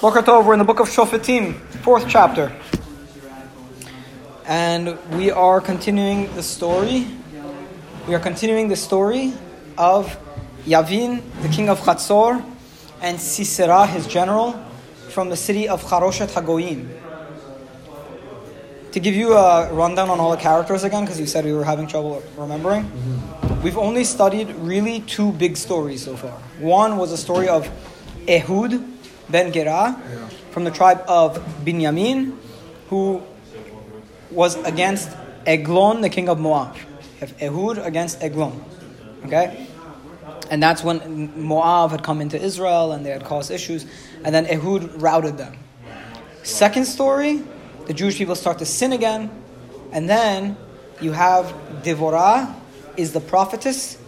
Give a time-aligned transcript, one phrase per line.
[0.00, 2.52] Boker Tov, we're in the book of Shofetim, fourth chapter.
[4.46, 7.08] And we are continuing the story.
[8.06, 9.32] We are continuing the story
[9.76, 10.16] of
[10.64, 12.44] Yavin, the king of Chatzor,
[13.00, 14.52] and Sisera, his general,
[15.08, 16.88] from the city of Charoshet Hagoyim.
[18.92, 21.64] To give you a rundown on all the characters again, because you said we were
[21.64, 23.62] having trouble remembering, mm-hmm.
[23.62, 26.38] we've only studied really two big stories so far.
[26.60, 27.68] One was a story of
[28.28, 28.97] Ehud
[29.28, 30.00] ben Gera
[30.50, 32.36] from the tribe of Binyamin,
[32.88, 33.22] who
[34.30, 35.10] was against
[35.46, 36.76] Eglon, the king of Moab.
[37.20, 38.64] Have Ehud against Eglon.
[39.24, 39.66] Okay?
[40.50, 43.86] And that's when Moab had come into Israel and they had caused issues.
[44.24, 45.56] And then Ehud routed them.
[46.42, 47.42] Second story,
[47.86, 49.30] the Jewish people start to sin again.
[49.92, 50.56] And then
[51.00, 51.46] you have
[51.82, 52.54] Devorah
[52.96, 53.98] is the prophetess,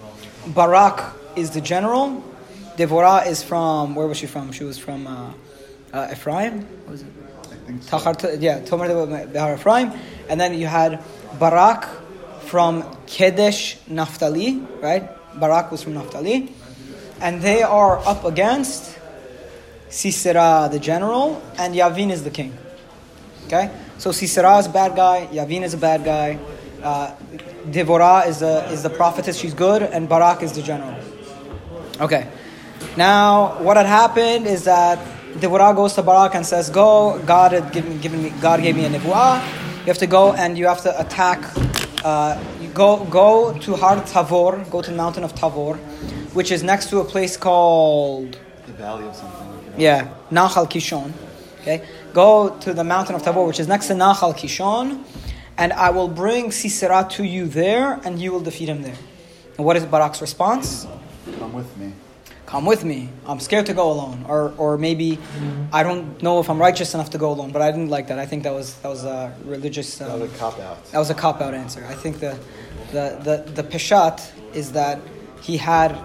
[0.46, 2.24] Barak is the general.
[2.76, 4.52] Devorah is from, where was she from?
[4.52, 5.32] She was from uh,
[5.92, 6.62] uh, Ephraim?
[6.84, 7.08] What was it?
[7.86, 9.92] Tachar, yeah, Tomer Behar Ephraim.
[10.28, 11.02] And then you had
[11.38, 11.88] Barak
[12.46, 15.08] from Kedesh Naphtali, right?
[15.38, 16.52] Barak was from Naphtali.
[17.20, 18.98] And they are up against
[19.88, 22.56] Sisera, the general, and Yavin is the king.
[23.46, 23.70] Okay?
[23.98, 26.38] So Sisera is a bad guy, Yavin is a bad guy,
[26.82, 27.14] uh,
[27.66, 30.96] Devorah is the, is the prophetess, she's good, and Barak is the general.
[32.00, 32.26] Okay.
[32.96, 34.98] Now, what had happened is that
[35.34, 38.76] the Devorah goes to Barak and says, Go, God had given, given me, God gave
[38.76, 39.40] me a nevuah.
[39.80, 41.38] You have to go and you have to attack.
[42.04, 42.42] Uh,
[42.74, 45.76] go, go to Har Tavor, go to the mountain of Tavor,
[46.34, 48.38] which is next to a place called.
[48.66, 49.72] The valley of something.
[49.76, 51.12] Yeah, Nahal Kishon.
[51.60, 55.04] Okay, go to the mountain of Tavor, which is next to Nahal Kishon,
[55.58, 58.96] and I will bring Sisera to you there, and you will defeat him there.
[59.56, 60.86] And what is Barak's response?
[61.38, 61.92] Come with me.
[62.50, 63.08] Come with me.
[63.28, 65.18] I'm scared to go alone, or or maybe
[65.72, 67.52] I don't know if I'm righteous enough to go alone.
[67.52, 68.18] But I didn't like that.
[68.18, 69.98] I think that was that was a religious.
[69.98, 70.84] That Um, was a cop out.
[70.90, 71.86] that was a cop out answer.
[71.88, 72.36] I think the
[72.90, 74.16] the the the peshat
[74.52, 74.98] is that
[75.42, 75.96] he had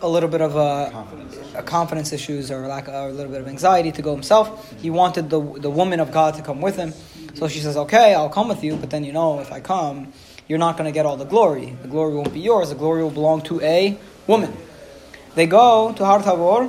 [0.00, 1.36] a little bit of a Confidence.
[1.54, 4.46] a confidence issues or lack or a little bit of anxiety to go himself.
[4.80, 6.94] He wanted the the woman of God to come with him.
[7.34, 9.96] So she says, "Okay, I'll come with you, but then you know if I come,
[10.48, 11.76] you're not going to get all the glory.
[11.82, 12.70] The glory won't be yours.
[12.70, 14.56] The glory will belong to a woman."
[15.34, 16.68] They go to Har Tavor,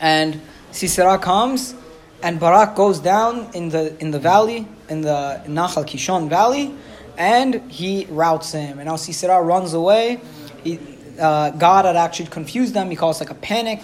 [0.00, 0.40] and
[0.72, 1.74] Sisera comes,
[2.22, 6.74] and Barak goes down in the in the valley in the Nahal Kishon valley,
[7.16, 8.78] and he routs him.
[8.78, 10.20] And now Sisera runs away.
[10.64, 10.78] He,
[11.18, 12.90] uh, God had actually confused them.
[12.90, 13.80] He caused like a panic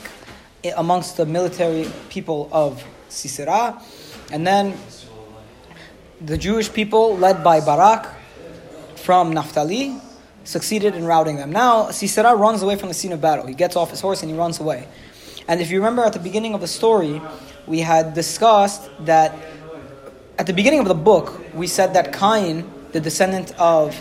[0.76, 3.80] amongst the military people of Sisera,
[4.32, 4.74] and then
[6.20, 8.08] the Jewish people, led by Barak
[8.96, 10.00] from Naphtali,
[10.46, 11.52] succeeded in routing them.
[11.52, 13.46] Now Sisera runs away from the scene of battle.
[13.46, 14.88] He gets off his horse and he runs away.
[15.48, 17.20] And if you remember at the beginning of the story,
[17.66, 19.36] we had discussed that
[20.38, 23.96] at the beginning of the book, we said that Cain, the descendant of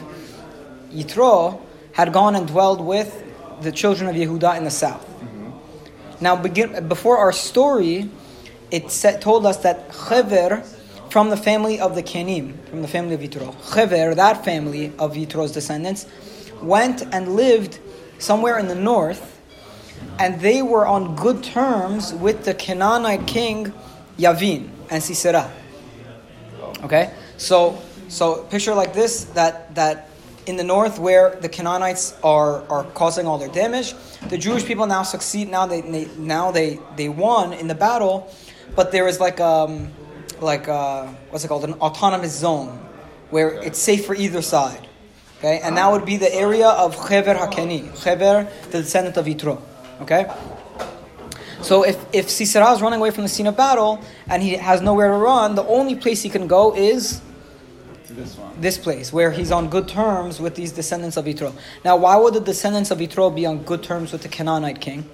[0.91, 1.61] Yitro,
[1.93, 3.23] had gone and dwelled with
[3.61, 5.07] the children of Yehuda in the south.
[6.19, 8.09] Now, begin, before our story,
[8.71, 10.63] it said, told us that Chever,
[11.09, 15.13] from the family of the Kenim, from the family of Yitro, Chever, that family of
[15.13, 16.05] Yitro's descendants,
[16.61, 17.79] went and lived
[18.19, 19.41] somewhere in the north,
[20.19, 23.73] and they were on good terms with the Canaanite king
[24.17, 25.51] Yavin and Sisera.
[26.83, 30.09] Okay, so so picture like this that that
[30.45, 33.93] in the north where the Canaanites are are causing all their damage,
[34.29, 35.49] the Jewish people now succeed.
[35.49, 38.31] Now they, they now they they won in the battle,
[38.75, 39.91] but there is like um
[40.41, 42.79] like uh, what's it called an autonomous zone
[43.29, 44.87] where it's safe for either side.
[45.39, 49.61] Okay, and that would be the area of Chever Hakeni, Chever, the descendant of Yitro.
[50.01, 50.31] Okay.
[51.61, 54.81] So if, if Sisera is running away from the scene of battle and he has
[54.81, 57.21] nowhere to run, the only place he can go is
[58.09, 58.61] this one.
[58.61, 61.53] this place where he's on good terms with these descendants of Yitro.
[61.83, 65.09] Now, why would the descendants of Yitro be on good terms with the Canaanite king?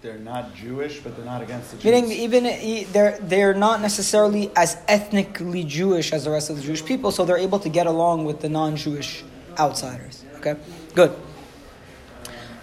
[0.00, 1.84] They're not Jewish, but they're not against the Jews.
[1.84, 6.84] Meaning, even they're they're not necessarily as ethnically Jewish as the rest of the Jewish
[6.84, 9.24] people, so they're able to get along with the non-Jewish
[9.58, 10.24] outsiders.
[10.36, 10.56] Okay,
[10.94, 11.14] good.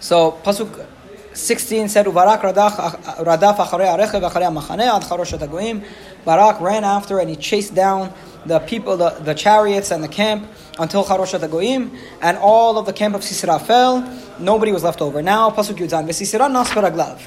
[0.00, 0.86] So pasuk
[1.32, 2.76] sixteen said, "Ubarak radach
[3.24, 5.84] radaf acharei arechev acharei amachaneh ad charoshet hagoyim."
[6.24, 8.12] Barak ran after and he chased down
[8.46, 10.48] the people, the, the chariots and the camp
[10.78, 14.02] until charoshet hagoyim, and all of the camp of Sisera fell.
[14.38, 15.22] Nobody was left over.
[15.22, 17.20] Now pasuk yudzan v'Sisera nas beraglav.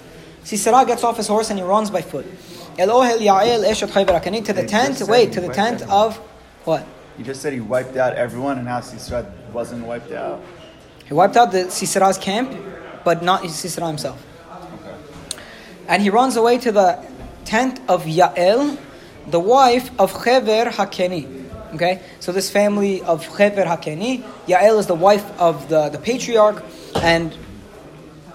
[0.43, 2.25] Sisera gets off his horse and he runs by foot.
[2.77, 5.01] El ohel yael eshet to the tent.
[5.07, 6.17] Wait to the tent of
[6.65, 6.85] what?
[7.17, 10.43] You just said he wiped out everyone, and now Sisera wasn't wiped out.
[11.07, 12.51] He wiped out the Sisera's camp,
[13.03, 14.23] but not Sisera himself.
[14.51, 14.95] Okay.
[15.87, 17.03] and he runs away to the
[17.45, 18.77] tent of Yael,
[19.27, 21.43] the wife of Chever Hakeni.
[21.73, 26.63] Okay, so this family of Chever Hakeni, Yael is the wife of the, the patriarch,
[26.95, 27.35] and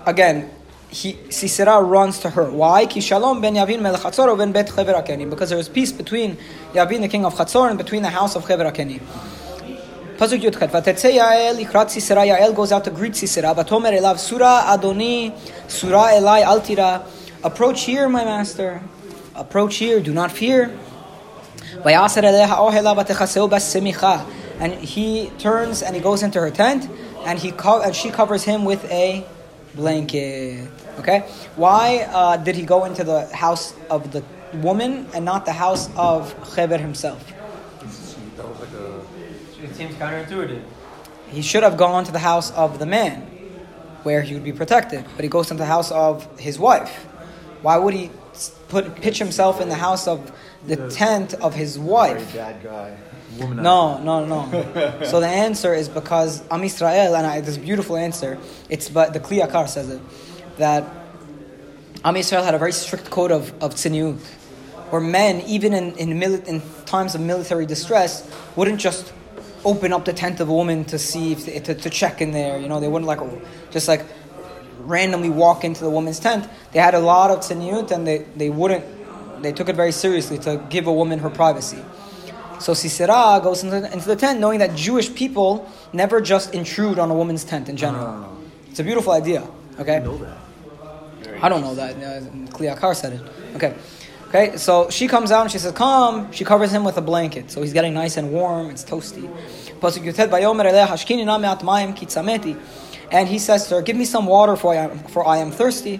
[0.06, 0.50] again,
[0.88, 2.50] he, Sisera runs to her.
[2.50, 2.86] Why?
[2.86, 5.28] Ki ben Yavin melech Chatzor ben bet Chever Hakeni.
[5.28, 6.36] Because there is peace between
[6.72, 9.00] Yavin, the king of Chatzor, and between the house of Chever Hakeni.
[10.20, 10.68] Pasuk Yudchet.
[10.68, 12.20] Vatetze Yael ikrat Sisera.
[12.26, 13.54] Yael goes out to greet Sisera.
[13.54, 15.32] Vatomer elav Surah Adoni,
[15.66, 17.06] Surah Elai Altira.
[17.42, 18.82] Approach here, my master.
[19.34, 19.98] Approach here.
[19.98, 20.76] Do not fear.
[24.60, 26.90] And he turns and he goes into her tent,
[27.24, 29.24] and he co- and she covers him with a
[29.74, 30.68] blanket.
[30.98, 31.20] Okay,
[31.56, 34.22] why uh, did he go into the house of the
[34.52, 37.24] woman and not the house of Chever himself?
[38.40, 39.64] That was like a.
[39.64, 40.62] It seems counterintuitive.
[41.28, 43.20] He should have gone to the house of the man,
[44.02, 45.04] where he would be protected.
[45.14, 47.04] But he goes to the house of his wife.
[47.62, 48.10] Why would he
[48.68, 50.32] put pitch himself in the house of
[50.66, 52.34] the tent of his wife?
[52.34, 52.96] bad guy.
[53.38, 55.04] Woman No, no, no.
[55.04, 58.38] so the answer is because Am Israel, and I, this beautiful answer,
[58.68, 60.00] it's but the Kliyakar says it,
[60.56, 60.84] that
[62.02, 64.18] Am Israel had a very strict code of, of tziniut,
[64.90, 69.12] where men, even in, in, mili- in times of military distress, wouldn't just
[69.64, 72.58] open up the tent of a woman to see, if to, to check in there,
[72.58, 73.20] you know, they wouldn't like,
[73.70, 74.04] just like
[74.80, 76.48] randomly walk into the woman's tent.
[76.72, 78.84] They had a lot of tziniut, and they, they wouldn't,
[79.42, 81.82] they took it very seriously to give a woman her privacy.
[82.58, 86.98] So Sisera goes into the, into the tent knowing that Jewish people never just intrude
[86.98, 88.06] on a woman's tent in general.
[88.06, 88.28] Ah.
[88.68, 89.48] It's a beautiful idea.
[89.78, 89.96] Okay?
[89.96, 90.38] I know that.
[91.42, 91.96] I don't know that.
[91.96, 92.20] Uh,
[92.52, 93.22] Kliyakar said it.
[93.56, 93.74] Okay.
[94.30, 96.30] Okay, so she comes out and she says, Come.
[96.30, 97.50] She covers him with a blanket.
[97.50, 98.70] So he's getting nice and warm.
[98.70, 99.28] It's toasty.
[99.80, 102.56] Pasuk Yutet, "Vayomer eleh hashkini na me'at mayim ki tzameti."
[103.10, 105.50] And he says to her, Give me some water, for I am, for I am
[105.50, 105.98] thirsty.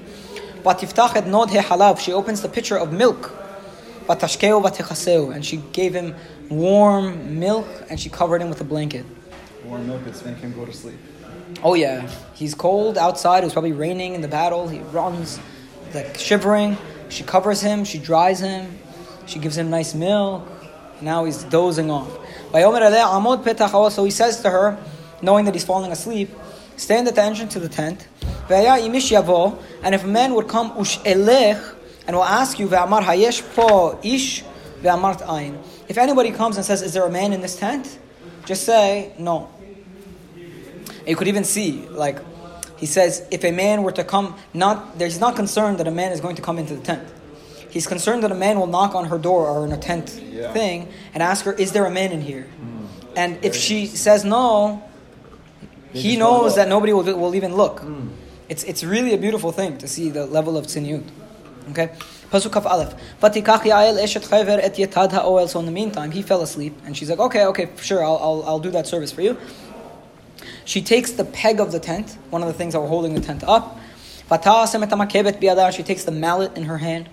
[0.62, 1.99] Vatiftach et nod.
[1.99, 3.32] She opens the pitcher of milk.
[4.09, 6.15] And she gave him
[6.49, 9.05] warm milk and she covered him with a blanket.
[9.65, 10.99] Warm milk is make him go to sleep.
[11.65, 13.43] Oh yeah, he's cold outside.
[13.43, 14.69] It was probably raining in the battle.
[14.69, 15.41] He runs,
[15.94, 16.76] like shivering.
[17.11, 17.85] She covers him.
[17.85, 18.79] She dries him.
[19.27, 20.49] She gives him nice milk.
[21.01, 22.11] Now he's dozing off.
[22.53, 24.79] So he says to her,
[25.23, 26.31] knowing that he's falling asleep,
[26.77, 28.09] stand at the entrance to the tent.
[28.49, 32.67] And if a man would come and will ask you.
[35.89, 37.99] If anybody comes and says, "Is there a man in this tent?"
[38.47, 39.49] Just say no.
[40.35, 42.19] And you could even see, like,
[42.81, 46.11] he says, if a man were to come, not he's not concerned that a man
[46.12, 47.06] is going to come into the tent.
[47.71, 50.53] He's concerned that a man will knock on her door or in a tent Yeah.
[50.53, 52.47] thing and ask her, "Is there a man in here?"
[53.15, 54.82] And if she says no,
[55.93, 57.82] They he knows that nobody will, will even look.
[58.49, 61.05] It's, it's really a beautiful thing to see the level of tziniut.
[61.71, 61.91] Okay?
[62.33, 62.94] Pasuk Kaf Aleph.
[63.21, 65.49] Vatikach Yael eshet chever et yetad ha'oel.
[65.49, 68.43] So in the meantime, he fell asleep, and she's like, okay, okay, sure, I'll, I'll,
[68.47, 69.37] I'll do that service for you.
[70.65, 73.21] She takes the peg of the tent, one of the things that were holding the
[73.21, 73.79] tent up.
[74.31, 75.73] Vata'asem et ha'makebet biyada.
[75.75, 77.09] She takes the mallet in her hand.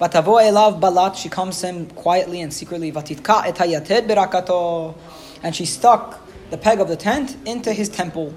[0.00, 1.16] Balat.
[1.16, 2.92] She comes him quietly and secretly.
[2.92, 4.94] Vatitka et hayated berakato.
[5.42, 6.20] And she stuck
[6.50, 8.34] the peg of the tent into his temple.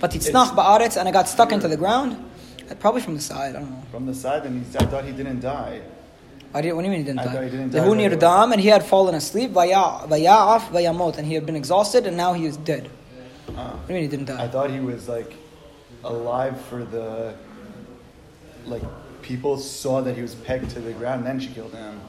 [0.00, 0.96] Ba'aretz.
[0.96, 2.22] And it got stuck into the ground.
[2.70, 3.82] Uh, Probably from the side, I don't know.
[3.92, 5.80] From the side, and he, I thought he didn't die.
[6.52, 7.44] I didn't, what do you mean he didn't I die?
[7.44, 8.52] he didn't The die away.
[8.52, 9.50] and he had fallen asleep.
[9.52, 11.16] Vaya- Vaya'af vayamot.
[11.18, 12.90] And he had been exhausted, and now he is dead.
[13.56, 14.42] Uh, What do you mean he didn't die?
[14.44, 15.34] I thought he was like
[16.04, 17.34] alive for the
[18.66, 18.82] like
[19.22, 22.00] people saw that he was pegged to the ground, and then she killed him.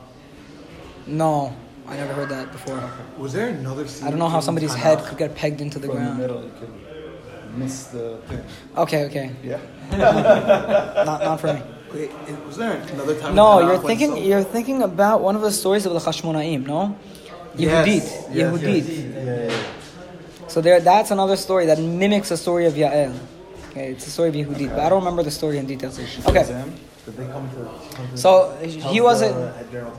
[1.06, 1.54] No,
[1.88, 2.82] I never heard that before.
[3.18, 4.08] Was there another scene?
[4.08, 6.18] I don't know how somebody's head could get pegged into the From ground.
[6.20, 8.44] the middle, you could miss the thing.
[8.76, 9.60] Okay, okay, Yeah.
[11.06, 11.62] not, not for me.
[11.94, 12.12] Wait,
[12.46, 13.34] was there another time?
[13.36, 16.98] No, you're thinking some- you're thinking about one of the stories of the Chashmonaim, no?
[17.56, 18.88] Yes, Yehudit, yes, Yehudit.
[18.88, 18.90] yes.
[18.90, 19.77] Yeah, yeah.
[20.48, 23.18] So there, that's another story that mimics the story of Yael.
[23.72, 25.92] Okay, it's the story of Yehudit, but I don't remember the story in detail.
[26.28, 26.74] Okay, him.
[27.06, 27.96] Did they come to?
[27.96, 29.54] come to- so he was a,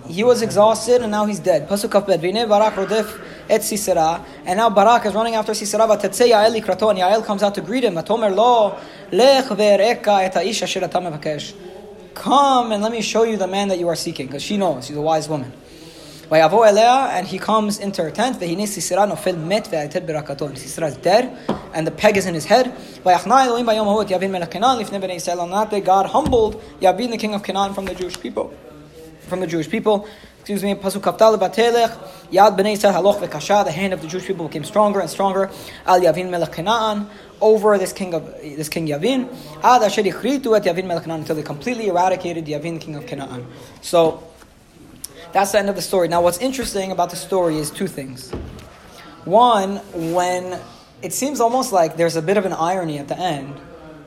[0.09, 1.69] he was exhausted and now he's dead.
[1.69, 2.21] Pasuk Kaf Bet.
[2.21, 5.87] V'nei Barak rodef et Sisera, and now Barak is running after Sisera.
[5.87, 7.95] V'tetzei Yael likrato, and Yael comes out to greet him.
[7.95, 8.79] V'tomer lo
[9.13, 11.55] lech ve'ereka et ha'ish asher ata mevakesh.
[12.15, 14.87] Come and let me show you the man that you are seeking, because she knows
[14.87, 15.53] she's a wise woman.
[16.31, 18.39] Vayavo elea, and he comes into her tent.
[18.39, 20.47] V'hinei Sisera nofel met ve'ated berakato.
[20.47, 21.39] And Sisera is dead,
[21.73, 22.67] and the peg is in his head.
[23.03, 25.41] Vayachna Elohim bayom hahot Yavin melech Canaan lifnei bnei Yisrael.
[25.41, 28.53] On that day, God humbled Yavin, the king of Canaan, from the Jewish people.
[29.29, 30.07] From the Jewish people.
[30.41, 31.97] excuse me, Pasuk Kaftal Batelech,
[32.31, 35.51] Yad Bnei Yisrael Haloch Vekasha, the hand of the Jewish people became stronger and stronger,
[35.87, 37.09] Al Yavin Melech Canaan,
[37.41, 41.37] over this king of this king Yavin, Ad Asher Yichritu et Yavin Melech Canaan, until
[41.37, 43.47] they completely eradicated Yavin, king of Canaan.
[43.81, 44.28] So,
[45.33, 46.09] that's the end of the story.
[46.09, 48.31] Now, what's interesting about the story is two things.
[49.25, 49.77] One,
[50.13, 50.59] when
[51.03, 53.55] it seems almost like there's a bit of an irony at the end,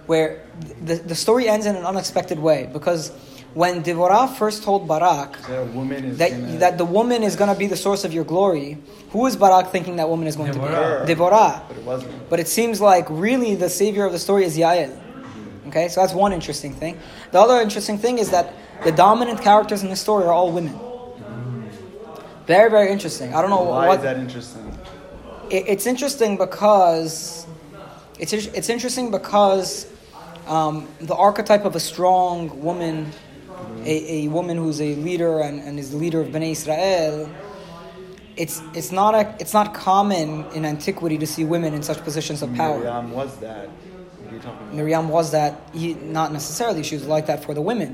[0.07, 0.41] where
[0.83, 3.11] the, the story ends in an unexpected way, because
[3.53, 7.53] when Devorah first told Barak That woman is that, gonna- that the woman is going
[7.53, 8.77] to be the source of your glory,
[9.11, 11.05] who is Barak thinking that woman is going Devorah.
[11.05, 11.13] to be?
[11.13, 11.61] Devorah.
[11.67, 12.29] but it wasn't.
[12.29, 14.97] But it seems like really the savior of the story is Yael.
[15.67, 16.97] Okay, so that's one interesting thing.
[17.31, 20.77] The other interesting thing is that the dominant characters in the story are all women.
[22.51, 23.33] Very, very interesting.
[23.33, 23.99] I don't know Why what.
[23.99, 24.65] is that interesting?
[25.49, 27.47] It, it's interesting because
[28.19, 29.87] it's it's interesting because
[30.47, 32.95] um, the archetype of a strong woman,
[33.85, 37.29] a, a woman who's a leader and, and is the leader of Bnei Israel.
[38.35, 42.41] It's it's not a it's not common in antiquity to see women in such positions
[42.41, 42.79] of power.
[42.79, 43.69] Miriam was that.
[43.69, 44.73] What are talking about?
[44.73, 47.91] Miriam was that, he, not necessarily, she was like that for the women.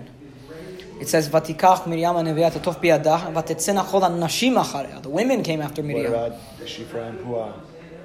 [1.00, 5.01] It says, Vatikach Miriam Neviat atof Biadah, Vatetzena Cholan Nashim Achareh.
[5.04, 6.12] The women came after Miriam.
[6.12, 7.54] What about Shifra and Puah?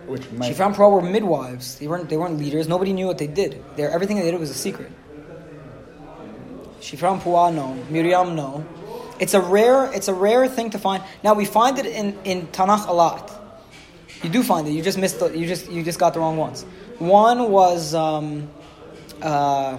[0.07, 0.55] Which might...
[0.55, 1.79] Shifra and Puah were midwives.
[1.79, 2.69] They weren't, they weren't leaders.
[2.69, 3.65] Nobody knew what they did.
[3.77, 4.91] They're, everything they did was a secret.
[6.81, 7.75] Shifra and Puah, no.
[7.89, 8.67] Miriam, no.
[9.19, 11.03] It's a rare, it's a rare thing to find.
[11.23, 13.31] Now, we find it in, in Tanakh a lot.
[14.23, 14.73] You do find it.
[14.73, 16.65] You just missed the, you just, you just got the wrong ones.
[16.99, 18.51] One was um,
[19.23, 19.79] uh,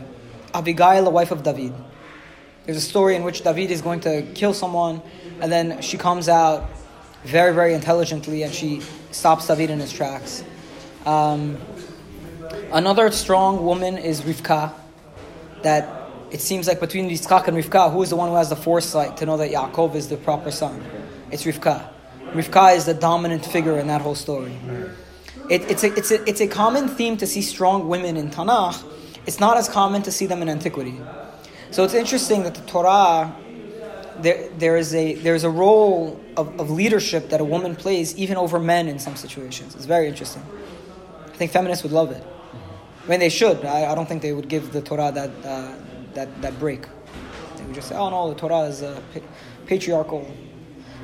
[0.53, 1.73] Abigail, the wife of David.
[2.65, 5.01] There's a story in which David is going to kill someone,
[5.41, 6.69] and then she comes out
[7.25, 10.43] very, very intelligently, and she stops David in his tracks.
[11.05, 11.57] Um,
[12.71, 14.73] another strong woman is Rivka.
[15.63, 18.55] That it seems like between Yitzchak and Rivka, who is the one who has the
[18.55, 20.83] foresight to know that Yaakov is the proper son?
[21.31, 21.89] It's Rivka.
[22.31, 24.57] Rivka is the dominant figure in that whole story.
[25.49, 28.83] It, it's, a, it's, a, it's a common theme to see strong women in Tanakh.
[29.25, 30.99] It's not as common to see them in antiquity.
[31.73, 33.35] So it's interesting that the Torah,
[34.19, 38.37] there, there is a there's a role of, of leadership that a woman plays even
[38.37, 39.73] over men in some situations.
[39.73, 40.43] It's very interesting.
[41.25, 42.23] I think feminists would love it.
[43.03, 43.65] I mean, they should.
[43.65, 45.73] I, I don't think they would give the Torah that uh,
[46.13, 46.85] that that break.
[47.57, 49.27] They would just say, "Oh no, the Torah is uh, pa-
[49.65, 50.29] patriarchal."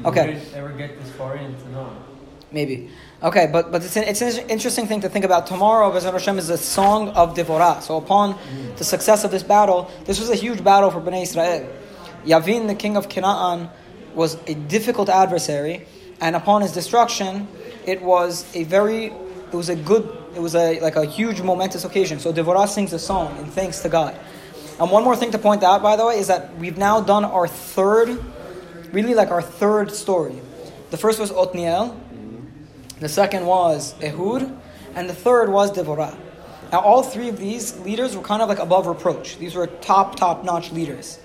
[0.05, 0.33] Okay.
[0.33, 1.91] Did you ever get this far into no?
[2.51, 2.89] Maybe.
[3.21, 5.45] Okay, but, but it's an, it's an interesting thing to think about.
[5.45, 7.81] Tomorrow, Bezrat Hashem, is a song of Devorah.
[7.81, 8.39] So upon
[8.77, 11.69] the success of this battle, this was a huge battle for Bnei Israel.
[12.25, 13.69] Yavin, the king of Canaan,
[14.15, 15.85] was a difficult adversary,
[16.21, 17.47] and upon his destruction,
[17.85, 21.85] it was a very, it was a good, it was a like a huge momentous
[21.85, 22.19] occasion.
[22.19, 24.15] So Devorah sings a song in thanks to God.
[24.79, 27.25] And one more thing to point out, by the way, is that we've now done
[27.25, 28.17] our third,
[28.91, 30.41] really like our third story.
[30.89, 31.95] The first was Otniel,
[32.99, 34.55] the second was Ehud,
[34.95, 36.17] and the third was Devorah.
[36.71, 39.37] Now, all three of these leaders were kind of like above reproach.
[39.37, 41.19] These were top, top notch leaders.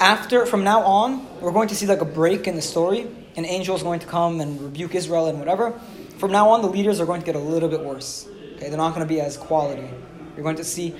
[0.00, 3.06] After, from now on, we're going to see like a break in the story.
[3.36, 5.72] An angel is going to come and rebuke Israel and whatever.
[6.18, 8.26] From now on, the leaders are going to get a little bit worse.
[8.56, 9.88] Okay, they're not going to be as quality.
[10.34, 10.94] You're going to see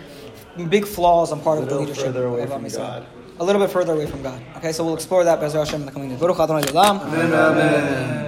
[0.68, 2.76] big flaws on part of the little leadership further away of from Am Yisrael.
[2.76, 3.06] God.
[3.40, 4.40] A little bit further away from God.
[4.56, 6.20] Okay, so we'll explore that Be'ezrat Hashem in the coming days.
[7.02, 7.32] Amen.
[7.32, 8.23] Amen.